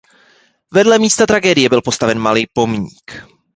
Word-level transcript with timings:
Vedle 0.73 0.99
místa 0.99 1.25
tragédie 1.25 1.69
byl 1.69 1.81
postaven 1.81 2.19
malý 2.19 2.47
pomník. 2.53 3.13